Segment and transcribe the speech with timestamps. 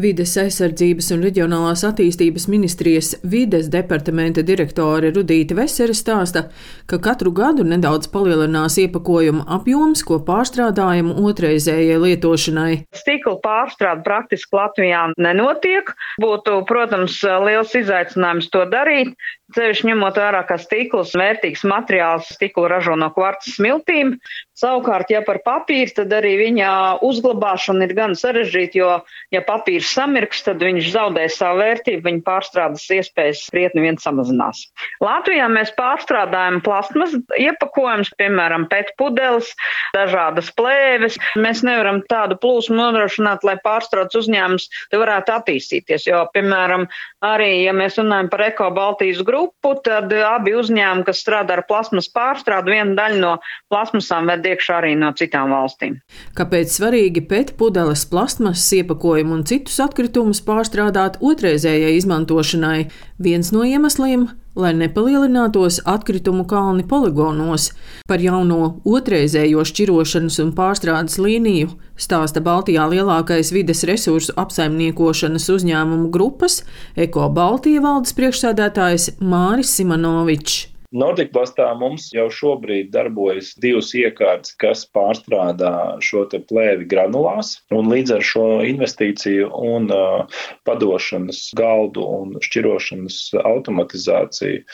[0.00, 6.46] Vides aizsardzības un reģionālās attīstības ministrijas vides departamenta direktore Rudīta Vesere stāsta,
[6.88, 12.70] ka katru gadu nedaudz palielinās iepakojuma apjoms, ko pārstrādājam otrreizējai lietošanai.
[12.96, 15.92] Stikla pārstrāde praktiski Latvijā nenotiek.
[16.22, 19.12] Būtu, protams, liels izaicinājums to darīt,
[19.56, 24.14] Ceļš ņemot vērā, ka stikls vērtīgs materiāls stiklu ražo no kvarca smiltīm.
[24.60, 26.70] Savukārt, ja par papīru, tad arī viņa
[27.06, 28.90] uzglabāšana ir gan sarežģīta, jo,
[29.32, 34.66] ja papīrs samirks, tad viņš zaudē savu vērtību, viņa pārstrādes iespējas krietni vien samazinās.
[35.00, 39.48] Latvijā mēs pārstrādājam plasmas iepakojumus, piemēram, pēt pudeles,
[39.96, 41.16] dažādas plēves.
[41.40, 46.84] Mēs nevaram tādu plūsmu nodrošināt, lai pārstrādes uzņēmums varētu attīstīties, jo, piemēram,
[47.24, 51.64] arī, ja mēs runājam par Eko Baltijas grupu, grupu, tad abi uzņēmumi, kas strādā ar
[51.68, 53.32] plasmas pārstrādi, viena daļa no
[53.70, 56.00] plasmasām ved iekšā arī no citām valstīm.
[56.36, 62.90] Kāpēc svarīgi pēc pudeles plasmasas iepakojumu un citus atkritumus pārstrādāt otrreizējai izmantošanai?
[63.20, 67.70] Viens no iemesliem lai nepalielinātos atkritumu kalni poligonos.
[68.08, 71.70] Par jauno otrreizējo šķirošanas un pārstrādes līniju
[72.00, 76.62] stāsta Baltijā lielākais vides resursu apsaimniekošanas uzņēmumu grupas
[76.96, 80.66] Eko Baltija valdes priekšsēdētājs Māris Simonovičs.
[80.90, 88.26] Nordikplastā mums jau šobrīd darbojas divas iekārtas, kas pārstrādā šo plēvi granulās, un līdz ar
[88.26, 94.64] šo investīciju un uh, padošanas galdu un šķirošanas automatizāciju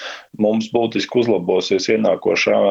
[0.40, 2.62] mums būtiski uzlabosies ienākošā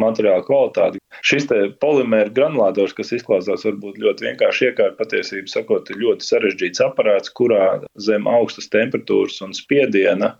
[0.00, 1.00] materiāla kvalitāti.
[1.26, 1.48] Šis
[1.82, 7.82] polimēra granulātors, kas izklausās varbūt ļoti vienkārši iekārta, patiesībā sakot, ir ļoti sarežģīts aparāts, kurā
[8.00, 10.34] zem augstas temperatūras un spiediena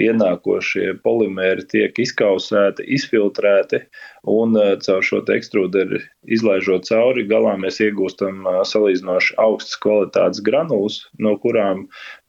[0.00, 3.82] ienākošie polimēri tiek izkausēti, izfiltrēti
[4.26, 6.02] un eh, caur šo ekstrūderi
[6.36, 11.86] izlaižot cauri, galā mēs iegūstam eh, salīdzinoši augstas kvalitātes granulas, no kurām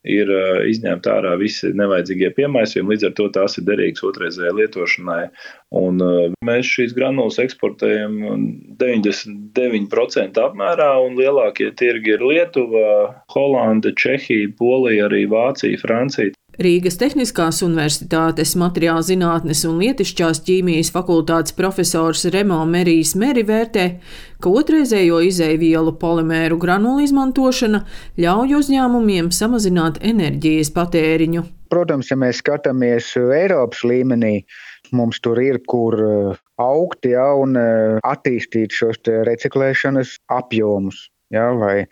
[0.07, 5.23] ir eh, izņemta ārā visi nevajadzīgie piemaisījumi, līdz ar to tās ir derīgas otrreizējai lietošanai.
[5.77, 5.99] Un
[6.47, 8.13] mēs šīs granulas eksportējam
[8.79, 12.87] 99% apmērā, un lielākie tirgi ir Lietuva,
[13.33, 16.36] Holanda, Čehija, Polija, arī Vācija, Francija.
[16.57, 23.83] Rīgas Tehniskās Universitātes materiāla zinātnes un lietišķās ķīmijas fakultātes profesors Remo Merijs Meri vērtē,
[24.41, 27.83] ka otrreizējo izēvielu polimēru granulu izmantošana
[28.17, 31.45] ļauj uzņēmumiem samazināt enerģijas patēriņu.
[31.69, 34.39] Protams, ja mēs skatāmies Eiropas līmenī,
[34.97, 41.05] mums tur ir kur eh, augt ja, un eh, attīstīt šos reciklēšanas apjomus.
[41.29, 41.83] Ja, lai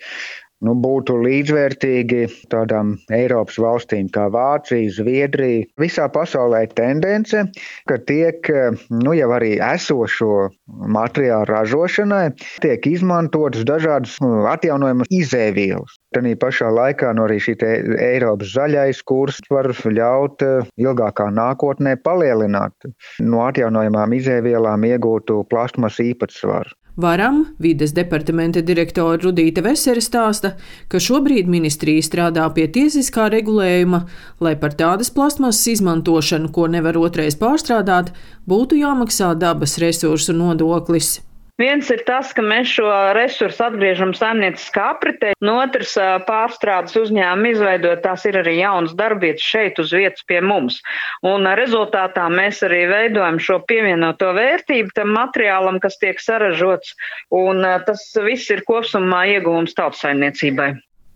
[0.63, 2.21] nu, būtu līdzvērtīgi
[2.51, 5.65] tādām Eiropas valstīm kā Vācija, Zviedrija.
[5.81, 7.43] Visā pasaulē ir tendence,
[7.89, 8.47] ka tiek
[8.89, 10.49] nu, jau arī esošo
[10.95, 12.25] materiālu ražošanai
[12.63, 15.99] tiek izmantotas dažādas nu, atjaunojamas izēvielas.
[16.15, 17.57] Tanī pašā laikā no nu, arī šī
[17.99, 19.67] Eiropas zaļais kurs var
[19.97, 22.89] ļaut eh, ilgākā nākotnē palielināt
[23.19, 26.71] no atjaunojamām izēvielām iegūtu plasmas īpatsvaru.
[26.95, 30.53] Varam vides departamenta direktora Rudīta Vesere stāsta,
[30.87, 34.05] ka šobrīd ministrija strādā pie tiesiskā regulējuma,
[34.39, 38.13] lai par tādas plasmasas izmantošanu, ko nevar otrais pārstrādāt,
[38.47, 41.17] būtu jāmaksā dabas resursu nodoklis.
[41.55, 45.93] Viens ir tas, ka mēs šo resursu atgriežam saimnieciskā apritē, un otrs
[46.27, 50.81] pārstrādes uzņēmuma izveidot, tās ir arī jaunas darbietas šeit uz vietas pie mums.
[51.23, 56.91] Un rezultātā mēs arī veidojam šo pievienoto vērtību tam materiālam, kas tiek saražots,
[57.31, 60.73] un tas viss ir kopsumā ieguvums tautsaimniecībai.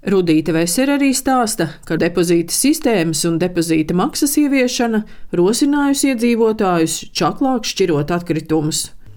[0.08, 5.04] Rudīta Vesera arī stāsta, ka depozīta sistēmas un depozīta maksas ieviešana
[5.36, 8.86] rosinājusi iedzīvotājus čaklāk šķirot atkritumus.